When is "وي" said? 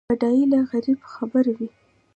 1.57-1.69